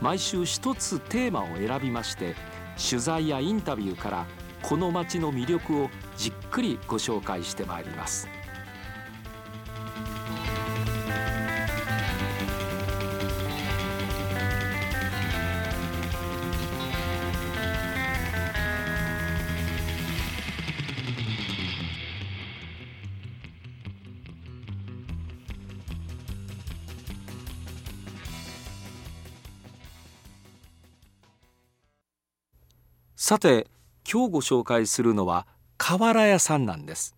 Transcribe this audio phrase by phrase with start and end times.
[0.00, 2.34] 毎週一つテーマを選びまして
[2.90, 4.26] 取材やインタビューから
[4.62, 8.28] この街の魅力をじっくりご紹介してまいります。
[33.30, 33.68] さて
[34.12, 35.46] 今日ご紹介するのは
[35.78, 37.14] 瓦屋さんなんです。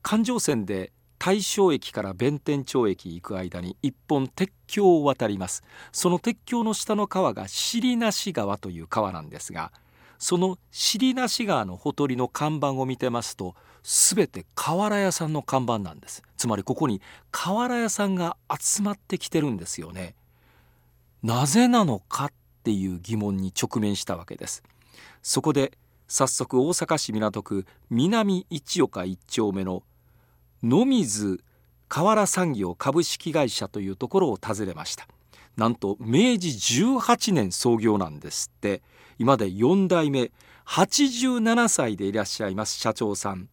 [0.00, 5.62] 環状線で大正駅から弁天町駅行く間に一本鉄橋を渡ります。
[5.92, 9.70] その鉄橋の下の川が尻なし川という川なんですが
[10.18, 16.22] その尻なし川のほとりの看板を見てますと全て瓦屋さんの看板なんです。
[16.38, 17.02] つまりここに
[17.32, 20.14] 瓦屋さんが集まってきてるんですよね。
[21.22, 22.32] なぜなのかっ
[22.64, 24.62] ていう疑問に直面したわけです。
[25.22, 25.76] そこで
[26.06, 29.82] 早速大阪市港区南一岡一丁目の
[30.62, 31.40] 野水
[31.88, 35.06] 瓦産業株式会社というところを訪ねました。
[35.56, 38.82] なんと明治18年創業なんですって。
[39.18, 40.30] 今で4代目
[40.66, 43.48] 87歳でいらっしゃいます社長さん。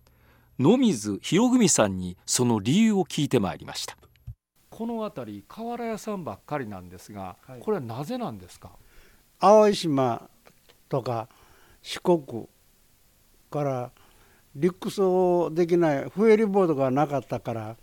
[0.59, 3.97] 野水博文さんにその理由を聞いてまいりました。
[4.69, 8.71] この辺り瓦屋さんばっかりなんですが、はい、これはなぜなんですか？
[9.39, 10.29] 青島
[10.89, 11.27] とか
[11.81, 12.47] 四国
[13.51, 13.91] から
[14.55, 17.75] 陸送できないフェリーボードがなかったから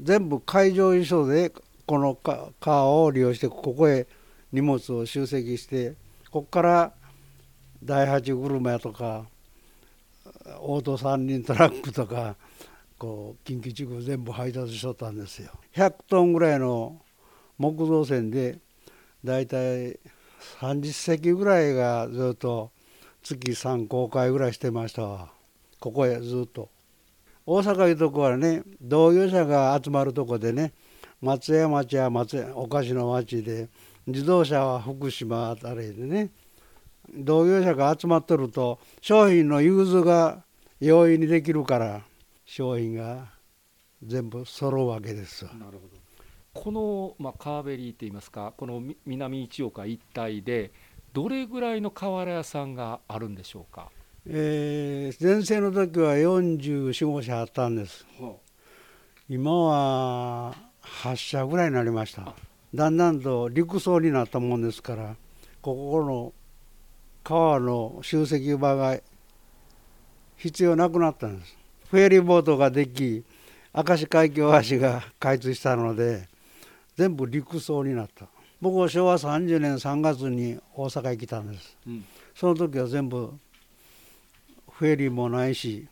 [0.00, 1.52] 全部海上輸送で
[1.86, 2.14] この
[2.60, 4.06] 川を利用してここへ
[4.52, 5.94] 荷物を集積して
[6.30, 6.92] ここから
[7.82, 9.26] 第八車とか
[10.60, 12.36] オート三輪トラックとか
[12.98, 15.50] こう近畿地区全部配達しとったんですよ。
[15.74, 17.00] 100トンぐらいの
[17.58, 18.58] 木造船で
[19.24, 19.98] だいたい
[20.60, 22.70] 30隻ぐらいがずっと
[23.22, 25.30] 月3公開ぐらいしてましたわ。
[25.78, 26.68] ここへずっと。
[27.46, 30.72] 大阪いうとこはね同業者が集まるとこでね
[31.20, 33.68] 松屋町は松屋お菓子の町で
[34.06, 36.30] 自動車は福島あたりでね
[37.12, 40.44] 同業者が集まってると商品の融通が
[40.80, 42.02] 容易にできるから
[42.44, 43.26] 商品が
[44.02, 45.99] 全部揃うわけですなるほど。
[46.52, 50.72] この、まあ、カーベリーっていいますかこの南一岡一帯で
[51.12, 53.90] どれぐらいの瓦屋さんがあるんでしょうか、
[54.26, 58.32] えー、前世の時は44社あったんです、はあ、
[59.28, 62.34] 今は8社ぐらいになりました。
[62.74, 65.16] だんだんと陸層になったもんですから
[65.60, 66.32] ここの
[67.24, 68.98] 川の集積場が
[70.36, 71.56] 必要なくなったんです。
[71.90, 73.24] フェリーボートができ
[73.74, 76.29] 明石海峡橋が開通したので
[77.00, 78.26] 全部陸層になった。
[78.60, 82.04] 僕は昭和30年3月に大阪へ来たんです、うん、
[82.34, 83.32] その時は全部
[84.70, 85.88] フェリーもないし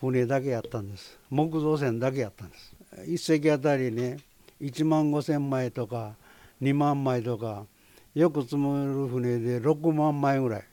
[0.00, 1.20] 船だけやったんです。
[1.30, 2.74] 木造船だけやったんです。
[3.06, 4.16] 一隻あたりね
[4.60, 6.16] 1万5千枚とか
[6.60, 7.64] 2万枚とか
[8.12, 10.64] よく積もる船で6万枚ぐらい。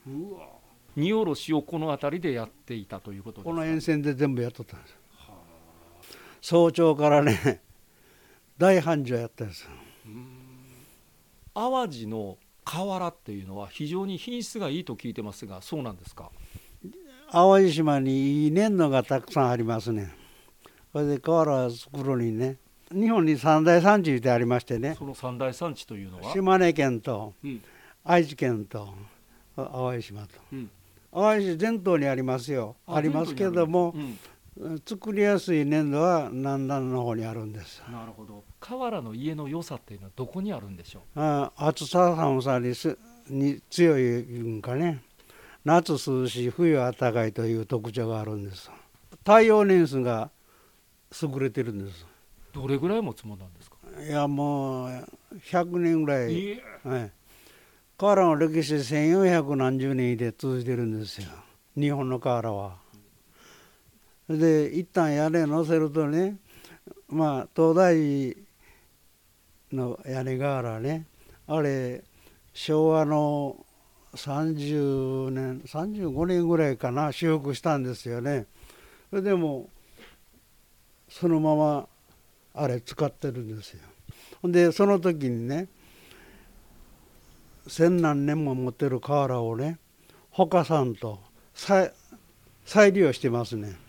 [0.96, 4.98] 荷下ろしをこの辺りでやっていたということこの沿線で全部やっとったんです。
[6.42, 7.62] 早朝からね
[8.64, 9.68] 大繁盛やったんです
[11.54, 16.32] 淡路の瓦っていうのは非常に品質がいいと聞いてますがそうなんですか？
[17.30, 20.16] 淡路島にいい粘土がたくさんありますね。
[20.94, 22.56] それで瓦作るにね
[22.90, 24.96] 日本に三大産地でありましてね。
[24.98, 26.32] その三大産地というのは？
[26.32, 27.34] 島根県と、
[28.06, 28.94] 愛知県と
[29.58, 30.70] 淡路島と、うん、
[31.12, 32.78] 淡路伝統にありますよ。
[32.88, 34.18] ありますけども、うん、
[34.86, 37.82] 作りやすい粘土は南南の方にあるんです。
[37.92, 38.44] なるほど。
[38.60, 41.04] 瓦の家の良さっていうのはどこにあるんでしょう？
[41.20, 42.98] あ暑さ寒さにす
[43.30, 45.02] に強いんかね。
[45.66, 48.70] 夏涼しい冬暖かいという特徴があるんです。
[49.20, 50.30] 太陽年数が
[51.22, 52.06] 優れてるんです。
[52.54, 53.78] どれぐらい持つものなんですか？
[54.02, 54.90] いやもう
[55.50, 57.12] 100年ぐらい、はい、
[57.98, 61.30] 瓦の歴史1400何十年で続いてるんですよ。
[61.76, 62.83] 日本の瓦は。
[64.30, 66.38] で一旦屋根乗せるとね
[67.10, 68.38] まあ東大
[69.72, 71.06] の屋根瓦ね
[71.48, 72.04] あれ
[72.54, 73.66] 昭和の
[74.16, 78.46] 30年35年ぐらいかな修復したんですよね。
[79.10, 79.70] それでも
[81.10, 81.88] そのまま
[82.54, 83.82] あれ使ってるんですよ。
[84.44, 85.68] でその時にね
[87.68, 89.80] 千何年も持ってる瓦をね
[90.30, 91.20] ほかさんと
[91.54, 91.92] 再
[92.92, 93.83] 利用してますね。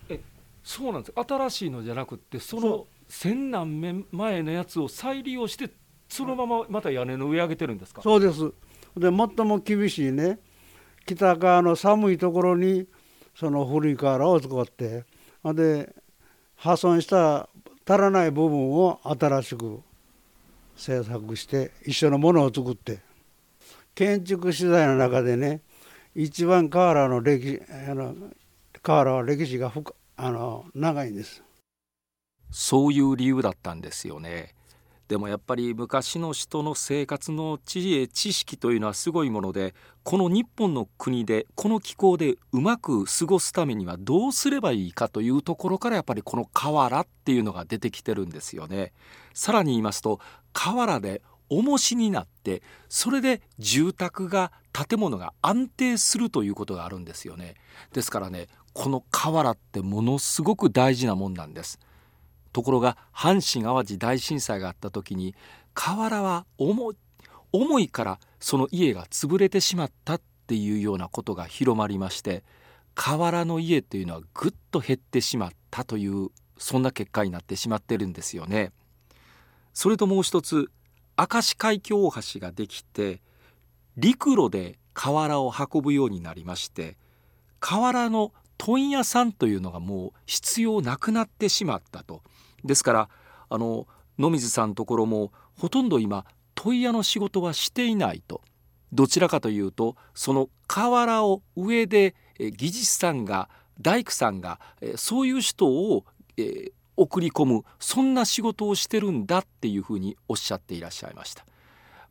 [0.65, 5.71] そうなんです新しいのじゃなくてその千何年前のやつを再利用して
[6.09, 8.01] そのまままた屋根の上上げてるんですか？
[8.03, 8.51] そうです。
[8.97, 9.11] で最
[9.47, 10.39] も厳しいね
[11.05, 12.87] 北側の寒いところに
[13.35, 15.05] その古い瓦を使って
[15.45, 15.95] で
[16.57, 17.49] 破損した
[17.87, 19.81] 足らない部分を新しく
[20.77, 23.01] 制作して一緒のものを作って
[23.95, 25.61] 建築資材の中でね
[26.15, 27.61] 一番瓦の歴史
[27.91, 28.15] あの
[28.83, 31.43] 瓦は歴史が深あの長いです
[32.51, 34.55] そういう理由だったんですよね
[35.09, 48.93] でもやっぱり昔の人の生活の知恵知識というのはすごいものでこの日本の国でこの気候でうまく過ごすためにはどうすればいいかというところからやっぱりこの瓦っていうのが出てきてるんですよね。
[49.35, 50.21] さらに言いますと
[50.53, 51.21] 瓦で
[51.59, 57.55] 重しになってそれで住宅が建物が安定するということがあるんですよね。
[57.93, 61.79] ですからねこの瓦ってものすごく大事なもんなんです。
[62.53, 65.35] ところが阪神・淡路大震災があった時に
[65.75, 66.95] 瓦は重
[67.53, 72.43] 重いからその家が潰れてしまったっていうようなことが広まりまして
[72.95, 78.73] 瓦の家というのはぐっと減ってしまったというそんな結果になってしまってるんですよね。
[79.73, 80.71] それともう一つ
[81.17, 83.21] 明石海峡大橋ができて
[83.97, 86.97] 陸路で瓦を運ぶようになりまして
[87.61, 92.23] 瓦の問屋さんというのがもう必要なくなってしまったと。
[92.65, 93.09] ですから
[93.49, 93.87] あの
[94.19, 98.43] 野水さんのところもほとんど今問屋の仕事はしていないと。
[98.93, 103.49] どちらかというとその瓦を上で技術さんが
[103.81, 104.61] 大工さんが
[104.97, 106.05] そういう人を、
[106.37, 111.45] えー、送り込むそんな仕事をしてるんだっていうふうにおっしゃっていらっしゃいました。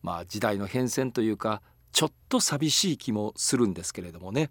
[0.02, 1.62] まあ時代の変遷というか
[1.92, 4.50] ちょっと寂しい気もするんですけれどもね。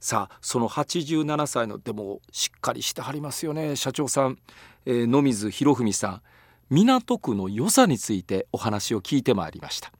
[0.00, 4.38] さあその87歳のでもしっかりしてはりますよね社長さん、
[4.84, 6.22] えー、野水博文さん。
[6.70, 9.92] 港区の良さについてお話を聞いてまいりました。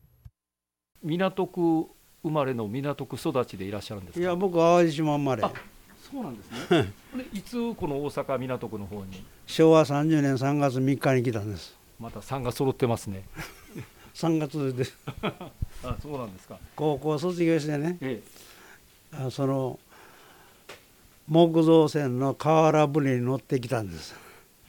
[1.02, 5.44] 港区生まれの港区育ちでいらっしゃるんですいや僕淡路島生まれ
[6.14, 6.92] そうなんですね。
[7.32, 7.40] い。
[7.42, 9.24] つこの大阪港区の方に？
[9.48, 11.74] 昭和30年3月3日に来たんです。
[11.98, 13.24] また3が揃ってますね。
[14.14, 14.96] 3月です。
[15.82, 16.56] あそうなんですか。
[16.76, 18.22] 高校卒業してねえ
[19.12, 19.80] あその
[21.26, 24.14] 木造船の河原船に乗ってきたんです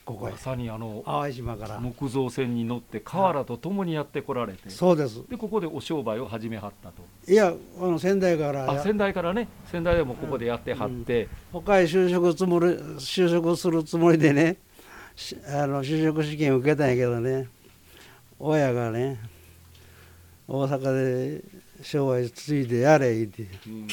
[0.05, 1.79] ここまさにあの淡路島から。
[1.79, 5.27] 木造船に乗って河原と共にやってこられて、そうです。
[5.27, 7.03] でここでお商売を始めはったと。
[7.27, 8.69] いやあの仙台から。
[8.69, 9.47] あ仙台からね。
[9.71, 14.57] 仙台でもここでやってはって、他へ就職つもり就職するつもりでね
[15.15, 17.47] しあの就職試験受けたんやけどね
[18.37, 19.19] 親がね
[20.47, 21.43] 大阪で
[21.81, 23.87] 商売ついてやれ言ってうん。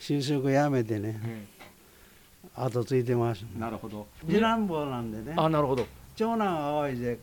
[0.00, 1.20] 就職やめてね。
[1.24, 1.55] え
[2.56, 3.44] 後ついてます。
[3.56, 4.06] えなるほど。
[4.26, 5.34] 次男坊なんでね。
[5.36, 5.86] あなるほど。
[6.16, 7.18] 長男は淡路で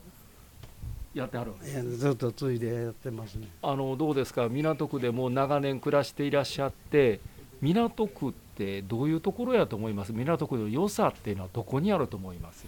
[1.13, 1.53] やってはる
[1.97, 3.47] ずっとついでやってますね。
[3.61, 4.47] あのどうですか？
[4.49, 7.19] 港区でもう長年暮らしていらっしゃって
[7.61, 10.13] 港区ってどういうところやと思います？
[10.13, 12.65] 港区の良さっていうのはどこにあると思います？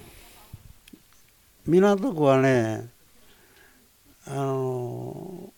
[1.67, 2.89] 港区はね
[4.27, 5.51] あの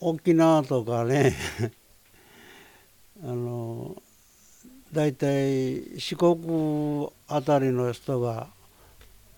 [0.00, 1.34] 沖縄とかね
[3.24, 3.95] あの
[4.96, 8.46] 大体四国あたりの人が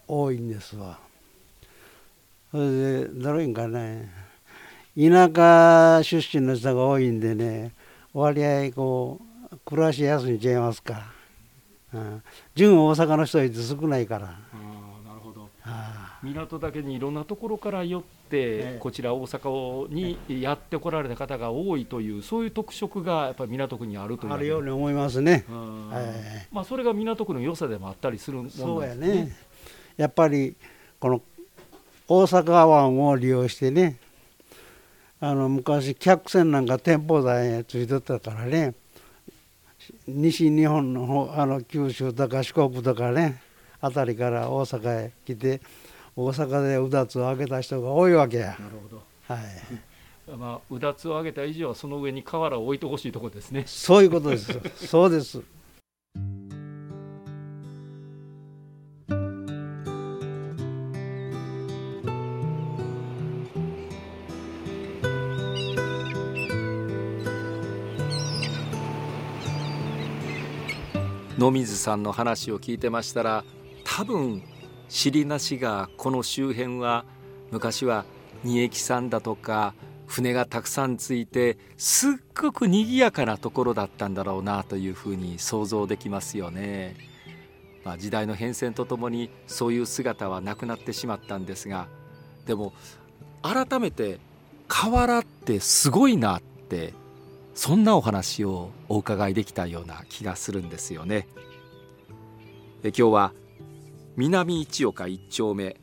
[0.07, 1.01] 多いんですわ。
[2.53, 4.09] それでどれんかね
[4.97, 7.73] 田舎出身の人が多いんでね
[8.15, 11.11] 割合こう暮らしやすいんちゃいますか、
[11.93, 12.23] うん、
[12.55, 14.39] 純大阪の人は少ないから。
[16.23, 18.79] 港だけにいろんなところから寄って、ええ。
[18.81, 25.45] こちら大阪にやってこられた方が多いというそういう特色がやっぱり港区にあるというあるように、に思いますね。
[25.49, 25.91] うん。
[25.95, 28.53] えまあ、それが港区の良さでもあったりするもんで。
[28.53, 29.35] すそうやね。
[29.97, 30.55] やっぱり
[31.01, 31.23] この
[32.07, 33.99] 大阪湾を利用してね、
[35.21, 38.75] あの昔客船なんか店舗台へついてたからね、
[40.07, 43.43] 西日本の方あの九州とか四国とかね、
[43.81, 45.61] あたりから大阪へ来て、
[46.19, 48.47] 大阪でうだつを上げた人が多いわけや。
[48.47, 49.41] なるほどはい。
[50.37, 53.63] まあ、うだつを上げた以上はその上に瓦を置いてほしいところですね。
[53.67, 54.61] そういうことです。
[54.89, 55.41] そうです。
[71.39, 73.45] 野水さんの話を聞いてましたら
[73.85, 74.43] 多分
[74.89, 77.05] 尻なしがこの周辺は
[77.51, 78.05] 昔は
[78.45, 79.75] 二駅さんだとか
[80.07, 86.97] 船がたくさんついてすっごく賑やかなところだったんだろうなというふうに想像できますよね。
[87.85, 91.89] まあ、時代の変遷とともにそういう姿はなくなってしまったんですが
[92.45, 92.75] でも
[93.41, 94.19] 改めて
[94.67, 96.93] 河原ってすごいなって
[97.55, 101.27] そんなお話をお伺いできたような気がするんですよね。
[102.83, 103.33] え今日は
[104.19, 105.77] 南一岡一丁目。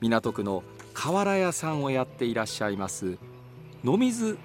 [0.00, 0.62] 港区の
[0.94, 3.18] 瓦屋さんをやっていらっしゃいます
[3.82, 4.38] 野水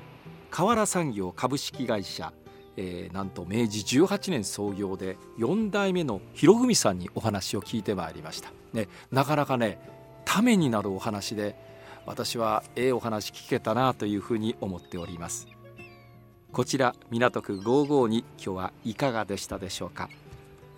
[0.50, 2.34] 瓦産業株式会社、
[2.76, 9.78] えーなんと明治18年創業で4代目の博文さんにお話を聞いてまいりました、ね、なかなかね
[10.26, 11.56] ためになるお話で
[12.08, 15.48] 私はええお話聞けたなというふうに思っております。
[16.52, 20.10] こちら港区55に今日はいかがでしたでしょうか？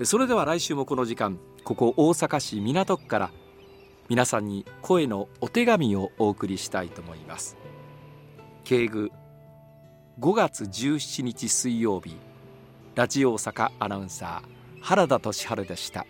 [0.03, 3.31] それでは来週もこの時間ここ大阪市港区から
[4.09, 7.57] 皆さんに声のお手紙をお送りしたいと思います。
[8.63, 9.11] 敬具
[10.19, 12.15] 5月17日水曜日
[12.95, 16.05] ラジオ大阪アナウンサー原田俊晴でした。